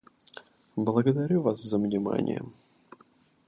Благодарю 0.75 1.43
вас 1.43 1.61
за 1.61 1.77
внимание. 1.77 2.41